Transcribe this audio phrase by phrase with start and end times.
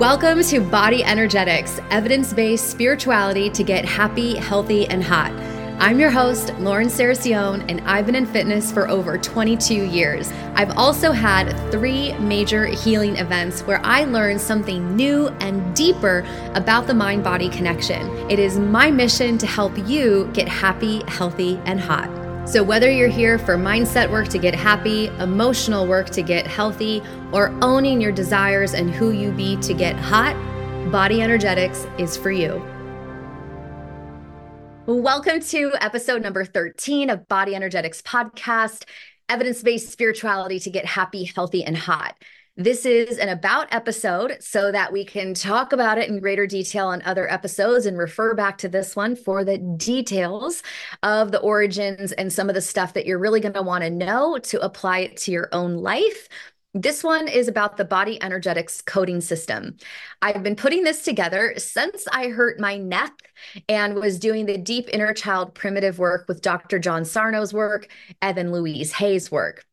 [0.00, 5.32] Welcome to Body Energetix, evidence based spirituality to get happy, healthy, and hot.
[5.80, 10.30] I'm your host, Lauren Saracione, and I've been in fitness for over 22 years.
[10.54, 16.86] I've also had three major healing events where I learned something new and deeper about
[16.86, 18.06] the mind body connection.
[18.30, 22.25] It is my mission to help you get happy, healthy, and hot.
[22.46, 27.02] So, whether you're here for mindset work to get happy, emotional work to get healthy,
[27.32, 30.36] or owning your desires and who you be to get hot,
[30.92, 32.64] Body Energetix is for you.
[34.86, 38.84] Welcome to episode number 13 of Body Energetix Podcast
[39.28, 42.14] evidence based spirituality to get happy, healthy, and hot.
[42.58, 46.86] This is an about episode so that we can talk about it in greater detail
[46.86, 50.62] on other episodes and refer back to this one for the details
[51.02, 53.90] of the origins and some of the stuff that you're really going to want to
[53.90, 56.30] know to apply it to your own life.
[56.72, 59.76] This one is about the body energetix coding system.
[60.22, 63.12] I've been putting this together since I hurt my neck
[63.68, 66.78] and was doing the deep inner child primitive work with Dr.
[66.78, 67.88] John Sarno's work,
[68.22, 69.66] Evan Louise Hay's work.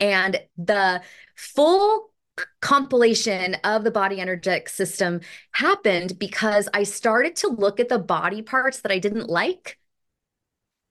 [0.00, 1.02] And the
[1.34, 2.12] full
[2.60, 5.20] compilation of the body energetic system
[5.52, 9.78] happened because I started to look at the body parts that I didn't like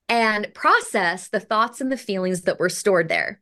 [0.10, 3.42] and process the thoughts and the feelings that were stored there.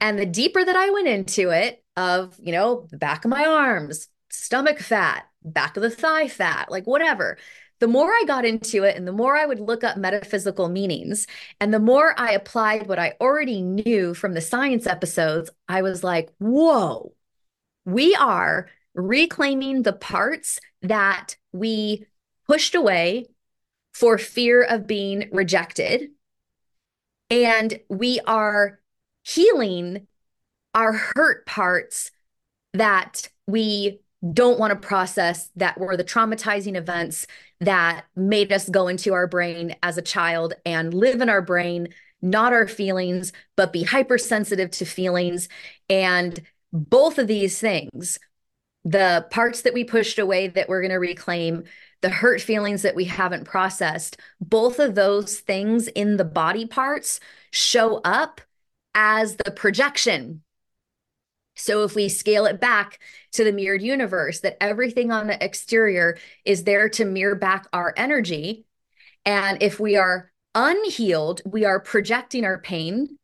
[0.00, 3.44] And the deeper that I went into it, of, you know, the back of my
[3.46, 7.38] arms, stomach fat, back of the thigh fat, like whatever,
[7.80, 11.26] the more I got into it and the more I would look up metaphysical meanings
[11.60, 16.04] and the more I applied what I already knew from the science episodes, I was
[16.04, 17.12] like, whoa,
[17.84, 22.06] we are reclaiming the parts that we
[22.46, 23.26] pushed away
[23.92, 26.10] for fear of being rejected.
[27.30, 28.80] And we are
[29.24, 30.06] healing
[30.74, 32.10] our hurt parts
[32.74, 34.00] that we
[34.32, 37.26] don't want to process that were the traumatizing events
[37.64, 41.88] that made us go into our brain as a child and live in our brain,
[42.22, 45.48] not our feelings, but be hypersensitive to feelings.
[45.88, 46.40] And
[46.72, 48.18] both of these things,
[48.84, 51.64] the parts that we pushed away that we're going to reclaim,
[52.00, 57.18] the hurt feelings that we haven't processed, both of those things in the body parts
[57.50, 58.40] show up
[58.94, 60.43] as the projection
[61.54, 62.98] so if we scale it back
[63.32, 67.94] to the mirrored universe, that everything on the exterior is there to mirror back our
[67.96, 68.66] energy.
[69.24, 73.18] And if we are unhealed, we are projecting our pain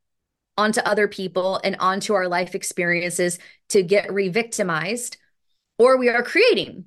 [0.57, 3.39] onto other people and onto our life experiences
[3.71, 5.17] to get re victimized,
[5.79, 6.87] or we are creating.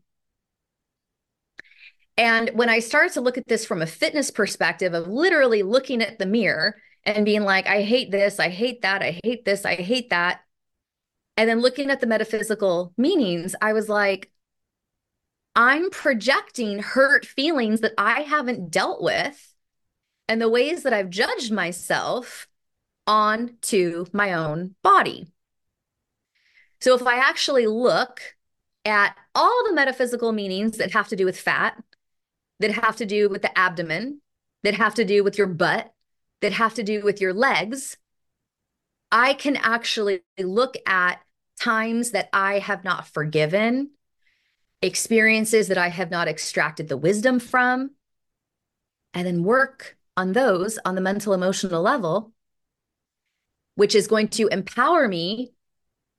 [2.15, 6.01] And when I started to look at this from a fitness perspective of literally looking
[6.01, 9.65] at the mirror and being like, I hate this, I hate that, I hate this,
[9.65, 10.41] I hate that
[11.37, 14.31] and then looking at the metaphysical meanings, I was like,
[15.55, 19.53] I'm projecting hurt feelings that I haven't dealt with
[20.27, 22.47] and the ways that I've judged myself
[23.05, 25.27] onto my own body.
[26.81, 28.21] So if I actually look
[28.85, 31.81] at all the metaphysical meanings that have to do with fat,
[32.59, 34.21] that have to do with the abdomen,
[34.63, 35.93] that have to do with your butt,
[36.41, 37.97] that have to do with your legs,
[39.13, 41.21] I can actually look at
[41.61, 43.91] times that I have not forgiven,
[44.81, 47.91] experiences that I have not extracted the wisdom from,
[49.13, 52.33] and then work on those on the mental emotional level,
[53.75, 55.53] which is going to empower me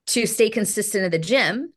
[0.06, 1.72] to stay consistent in the gym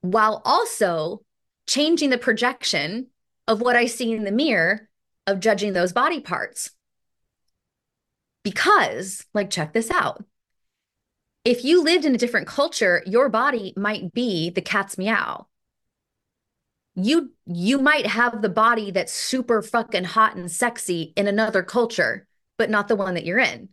[0.00, 1.22] while also
[1.68, 3.06] changing the projection
[3.46, 4.88] of what I see in the mirror
[5.28, 6.72] of judging those body parts.
[8.42, 10.24] Because, like, check this out.
[11.44, 15.46] If you lived in a different culture, your body might be the cat's meow.
[16.94, 22.26] You you might have the body that's super fucking hot and sexy in another culture,
[22.58, 23.70] but not the one that you're in.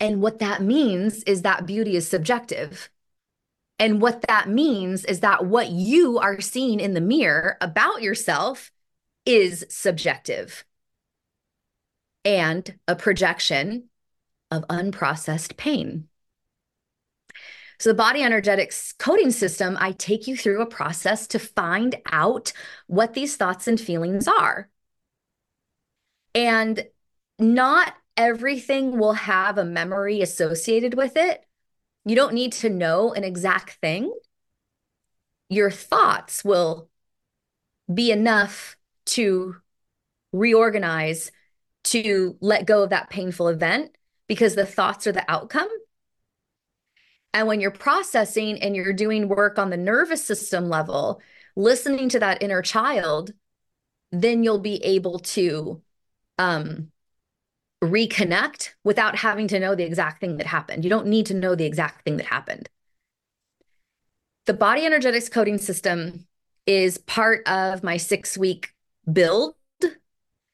[0.00, 2.90] And what that means is that beauty is subjective.
[3.78, 8.72] And what that means is that what you are seeing in the mirror about yourself
[9.24, 10.64] is subjective
[12.24, 13.88] and a projection
[14.50, 16.08] of unprocessed pain.
[17.78, 22.52] So, the body energetix coding system, I take you through a process to find out
[22.86, 24.68] what these thoughts and feelings are.
[26.34, 26.86] And
[27.38, 31.44] not everything will have a memory associated with it.
[32.04, 34.12] You don't need to know an exact thing.
[35.48, 36.88] Your thoughts will
[37.92, 38.76] be enough
[39.06, 39.56] to
[40.32, 41.30] reorganize,
[41.84, 43.96] to let go of that painful event
[44.28, 45.68] because the thoughts are the outcome
[47.32, 51.20] And when you're processing and you're doing work on the nervous system level,
[51.56, 53.32] listening to that inner child,
[54.12, 55.82] then you'll be able to
[56.38, 56.92] um,
[57.82, 60.84] reconnect without having to know the exact thing that happened.
[60.84, 62.68] You don't need to know the exact thing that happened.
[64.46, 66.26] The body energetix coding system
[66.66, 68.74] is part of my six week
[69.10, 69.54] build.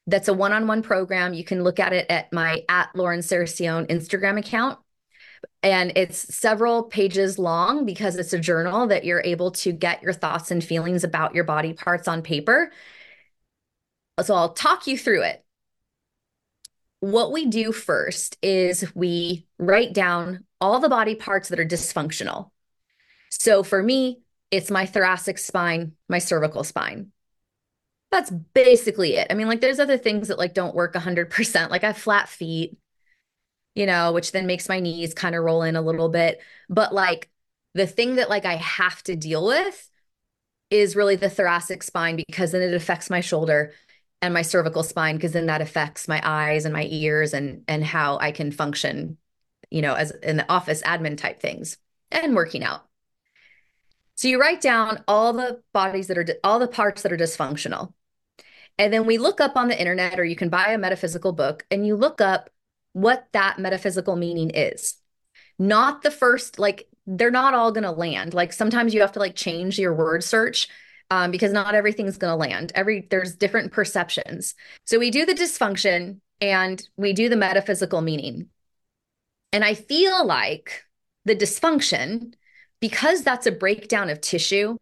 [0.07, 1.33] That's a one on one program.
[1.33, 4.79] You can look at it at my at Lauren Saracion Instagram account.
[5.63, 10.13] And it's several pages long because it's a journal that you're able to get your
[10.13, 12.71] thoughts and feelings about your body parts on paper.
[14.23, 15.43] So I'll talk you through it.
[16.99, 22.51] What we do first is we write down all the body parts that are dysfunctional.
[23.29, 24.21] So for me,
[24.51, 27.11] it's my thoracic spine, my cervical spine.
[28.11, 29.27] That's basically it.
[29.29, 31.71] I mean, like there's other things that like don't work 100%.
[31.71, 32.77] Like I have flat feet,
[33.75, 36.41] you know, which then makes my knees kind of roll in a little bit.
[36.69, 37.29] But like
[37.73, 39.89] the thing that like I have to deal with
[40.69, 43.73] is really the thoracic spine because then it affects my shoulder
[44.21, 47.83] and my cervical spine because then that affects my eyes and my ears and and
[47.83, 49.17] how I can function,
[49.69, 51.77] you know, as in the office admin type things
[52.11, 52.85] and working out.
[54.15, 57.93] So you write down all the bodies that are all the parts that are dysfunctional.
[58.77, 61.65] And then we look up on the internet or you can buy a metaphysical book
[61.69, 62.49] and you look up
[62.93, 64.95] what that metaphysical meaning is.
[65.59, 68.33] Not the first, like, they're not all going to land.
[68.33, 70.67] Like, sometimes you have to like change your word search
[71.11, 72.71] um, because not everything's going to land.
[72.73, 74.55] Every there's different perceptions.
[74.85, 78.47] So we do the dysfunction and we do the metaphysical meaning.
[79.53, 80.83] And I feel like
[81.25, 82.33] the dysfunction,
[82.79, 84.77] because that's a breakdown of tissue,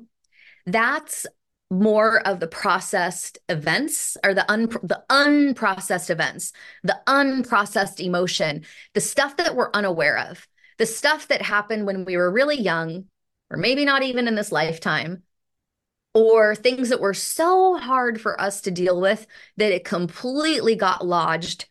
[0.65, 1.25] that's
[1.69, 6.51] more of the processed events or the un the unprocessed events,
[6.83, 12.17] the unprocessed emotion, the stuff that we're unaware of, the stuff that happened when we
[12.17, 13.05] were really young,
[13.51, 15.23] or maybe not even in this lifetime,
[16.13, 19.27] or things that were so hard for us to deal with
[19.57, 21.67] that it completely got lodged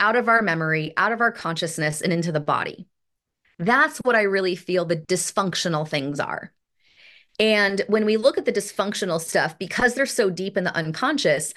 [0.00, 2.86] out of our memory, out of our consciousness, and into the body.
[3.58, 6.52] That's what I really feel the dysfunctional things are.
[7.38, 11.54] And when we look at the dysfunctional stuff, because they're so deep in the unconscious,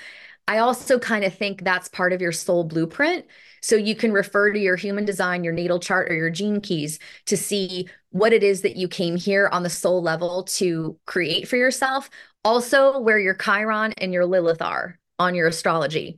[0.47, 3.25] I also kind of think that's part of your soul blueprint.
[3.61, 6.99] So you can refer to your human design, your natal chart, or your gene keys
[7.25, 11.47] to see what it is that you came here on the soul level to create
[11.47, 12.09] for yourself.
[12.43, 16.17] Also, where your Chiron and your Lilith are on your astrology.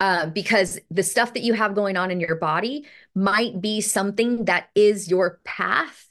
[0.00, 4.46] Uh, because the stuff that you have going on in your body might be something
[4.46, 6.08] that is your path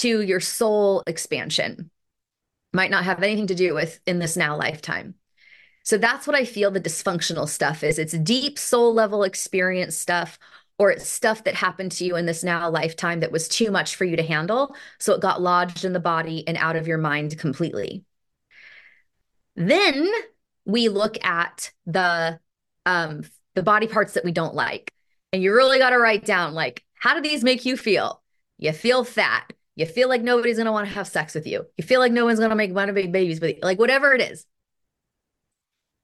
[0.00, 1.90] to your soul expansion.
[2.72, 5.14] Might not have anything to do with in this now lifetime.
[5.84, 7.98] So that's what I feel the dysfunctional stuff is.
[7.98, 10.38] It's deep soul level experience stuff,
[10.78, 13.96] or it's stuff that happened to you in this now lifetime that was too much
[13.96, 14.74] for you to handle.
[14.98, 18.04] So it got lodged in the body and out of your mind completely.
[19.56, 20.10] Then
[20.64, 22.40] we look at the
[22.86, 23.22] um
[23.54, 24.92] the body parts that we don't like.
[25.32, 28.22] And you really got to write down like how do these make you feel?
[28.58, 29.52] You feel fat.
[29.76, 31.66] You feel like nobody's going to want to have sex with you.
[31.76, 33.60] You feel like no one's going to make want to make babies with you.
[33.62, 34.46] Like whatever it is.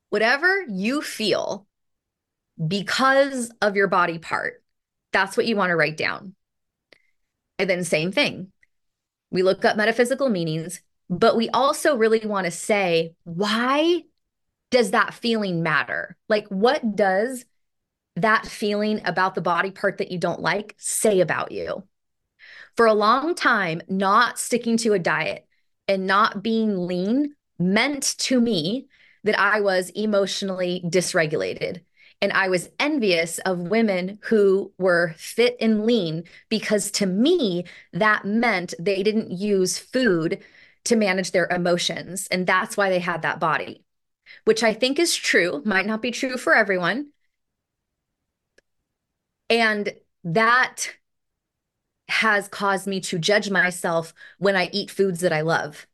[0.08, 1.66] Whatever you feel
[2.66, 4.62] because of your body part,
[5.12, 6.34] that's what you want to write down.
[7.58, 8.50] And then same thing.
[9.30, 14.02] We look up metaphysical meanings, but we also really want to say, why
[14.70, 16.16] does that feeling matter?
[16.28, 17.44] Like what does
[18.16, 21.84] that feeling about the body part that you don't like say about you?
[22.80, 25.46] For a long time, not sticking to a diet
[25.86, 28.88] and not being lean meant to me
[29.22, 31.82] that I was emotionally dysregulated.
[32.22, 38.24] And I was envious of women who were fit and lean because to me, that
[38.24, 40.42] meant they didn't use food
[40.84, 42.28] to manage their emotions.
[42.30, 43.84] And that's why they had that body,
[44.46, 47.10] which I think is true, might not be true for everyone.
[49.50, 49.92] And
[50.24, 50.94] that
[52.10, 55.86] has caused me to judge myself when I eat foods that I love.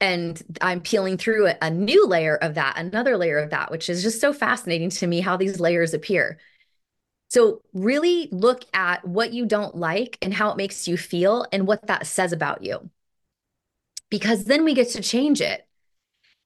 [0.00, 4.02] And I'm peeling through a, new layer of that, another layer of that, which is
[4.02, 6.38] just so fascinating to me how these layers appear.
[7.28, 11.66] So, really look at what you don't like and how it makes you feel and
[11.66, 12.90] what that says about you.
[14.10, 15.66] Because then we get to change it.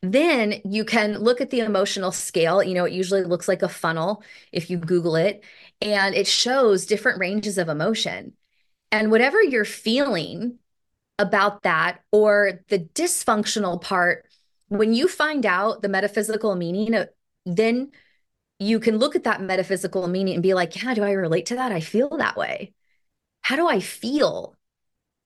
[0.03, 2.63] Then you can look at the emotional scale.
[2.63, 5.43] You know, it usually looks like a funnel if you Google it,
[5.81, 8.35] and it shows different ranges of emotion.
[8.95, 10.61] And whatever you're feeling
[11.19, 14.25] about that or the dysfunctional part,
[14.69, 17.07] when you find out the metaphysical meaning, uh,
[17.45, 17.91] then
[18.61, 21.57] you can look at that metaphysical meaning and be like, yeah, do I relate to
[21.57, 21.73] that?
[21.73, 22.73] I feel that way.
[23.41, 24.57] How do I feel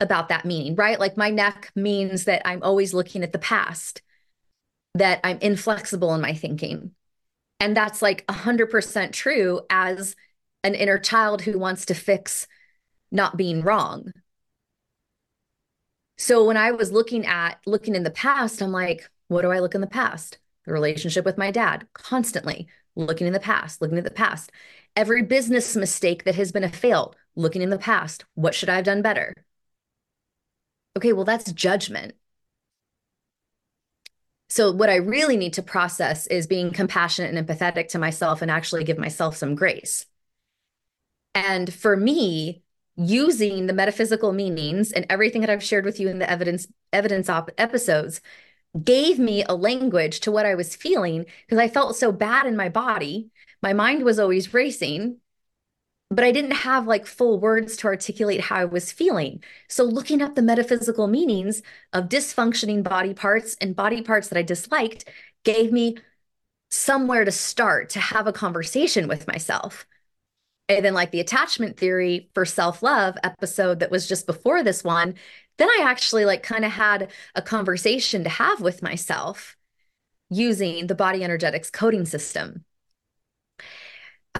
[0.00, 0.98] about that meaning, right?
[0.98, 4.00] Like my neck means that I'm always looking at the past,
[4.94, 6.92] that I'm inflexible in my thinking.
[7.60, 10.16] And that's like 100% true as
[10.64, 12.48] an inner child who wants to fix
[13.10, 14.12] not being wrong.
[16.16, 19.60] So when I was looking at looking in the past, I'm like, what do I
[19.60, 20.38] look in the past?
[20.64, 24.50] The relationship with my dad, constantly looking in the past, looking at the past.
[24.96, 28.24] Every business mistake that has been a fail, looking in the past.
[28.34, 29.32] What should I have done better?
[30.96, 32.14] Okay, well, that's judgment.
[34.50, 38.50] So, what I really need to process is being compassionate and empathetic to myself and
[38.50, 40.06] actually give myself some grace.
[41.34, 42.62] And for me,
[42.98, 47.28] using the metaphysical meanings and everything that I've shared with you in the evidence evidence
[47.30, 48.20] op- episodes
[48.84, 52.56] gave me a language to what I was feeling because I felt so bad in
[52.56, 53.30] my body.
[53.62, 55.18] My mind was always racing,
[56.10, 59.42] but I didn't have like full words to articulate how I was feeling.
[59.68, 61.62] So, looking up the metaphysical meanings
[61.92, 65.04] of dysfunctioning body parts and body parts that I disliked
[65.44, 65.98] gave me
[66.70, 69.86] somewhere to start to have a conversation with myself.
[70.68, 74.84] And then, like the attachment theory for self love episode that was just before this
[74.84, 75.14] one,
[75.56, 79.56] then I actually like kind of had a conversation to have with myself
[80.30, 82.64] using the body energetix coding system.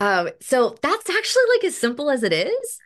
[0.01, 2.79] Uh, so that's actually like as simple as it is.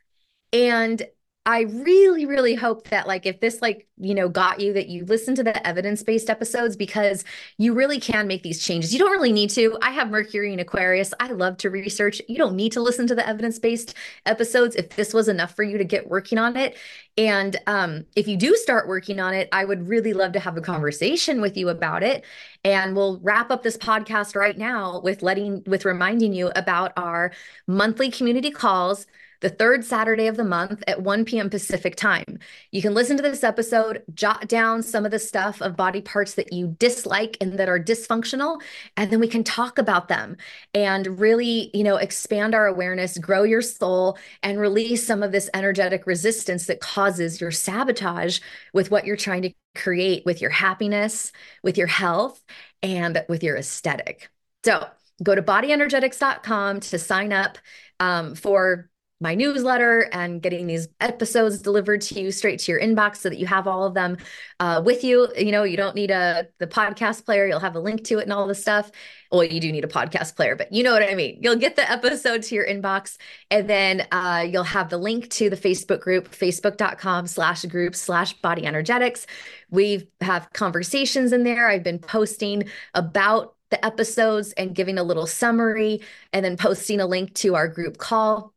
[0.52, 1.02] And
[1.44, 5.04] I really, really hope that like if this like, you know, got you that you
[5.04, 7.25] listen to the evidence-based episodes because
[7.58, 8.92] you really can make these changes.
[8.92, 9.76] You don't really need to.
[9.82, 11.12] I have Mercury in Aquarius.
[11.18, 12.22] I love to research.
[12.28, 13.94] You don't need to listen to the evidence-based
[14.25, 16.76] episodes if this was enough for you to get working on it.
[17.18, 20.56] And um, if you do start working on it, I would really love to have
[20.56, 22.25] a conversation with you about it.
[22.62, 27.32] And we'll wrap up this podcast right now with letting with reminding you about our
[27.66, 29.06] monthly community calls
[29.42, 31.50] the third Saturday of the month at 1 p.m.
[31.50, 32.38] Pacific time.
[32.70, 36.34] You can listen to this episode, jot down some of the stuff of body parts
[36.34, 38.62] that you dislike and that are dysfunctional,
[38.96, 40.37] and then we can talk about them
[40.72, 45.50] and really, you know, expand our awareness, grow your soul, and release some of this
[45.54, 48.38] energetic resistance that causes your sabotage
[48.72, 51.32] with what you're trying to create with your happiness,
[51.64, 52.40] with your health,
[52.82, 54.30] and with your aesthetic.
[54.64, 54.87] So,
[55.22, 57.58] go to bodyenergetix.com to sign up
[58.00, 58.88] um, for
[59.23, 63.38] my newsletter and getting these episodes delivered to you straight to your inbox so that
[63.38, 64.17] you have all of them
[64.59, 65.29] uh, with you.
[65.38, 67.47] You know, you don't need a the podcast player.
[67.47, 68.91] You'll have a link to it and all the stuff.
[69.31, 71.38] Well, you do need a podcast player, but you know what I mean.
[71.41, 73.17] You'll get the episode to your inbox,
[73.50, 78.33] and then uh, you'll have the link to the Facebook group, facebook.com slash group slash
[78.35, 79.25] body energetix.
[79.71, 81.69] We have conversations in there.
[81.69, 86.02] I've been posting about the episodes and giving a little summary
[86.33, 88.52] and then posting a link to our group call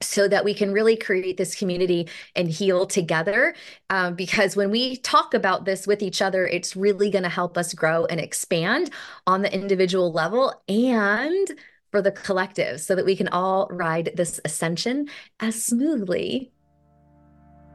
[0.00, 3.54] so that we can really create this community and heal together.
[3.90, 7.58] Um, because when we talk about this with each other, it's really going to help
[7.58, 8.90] us grow and expand
[9.26, 11.48] on the individual level and
[11.90, 15.08] for the collective so that we can all ride this ascension
[15.40, 16.52] as smoothly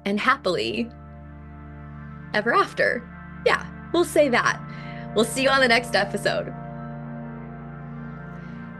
[0.06, 0.90] and happily
[2.34, 3.10] ever after.
[3.46, 4.62] Yeah, we'll say that.
[5.16, 6.54] We'll see you on the next episode.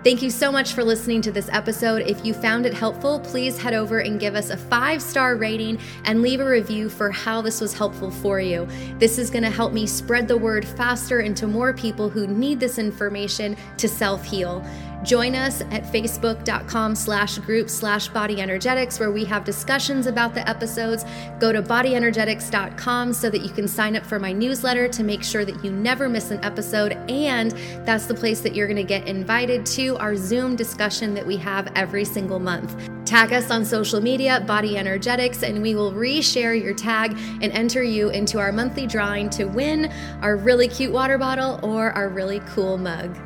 [0.04, 2.02] Thank you so much for listening to this episode.
[2.02, 5.80] If you found it helpful, please head over and give us a five star rating
[6.04, 8.68] and leave a review for how this was helpful for you.
[9.00, 12.60] This is going to help me spread the word faster into more people who need
[12.60, 14.62] this information to self heal.
[15.04, 20.48] Join us at facebook.com slash group slash body energetix where we have discussions about the
[20.48, 21.04] episodes.
[21.40, 25.44] Go to bodyenergetix.com so that you can sign up for my newsletter to make sure
[25.44, 26.94] that you never miss an episode.
[27.10, 27.52] And
[27.86, 31.36] that's the place that you're going to get invited to our Zoom discussion that we
[31.38, 32.90] have every single month.
[33.06, 37.84] Tag us on social media, Body Energetix, and we will reshare your tag and enter
[37.84, 39.92] you into our monthly drawing to win
[40.22, 43.18] our really cute water bottle or our really cool mug.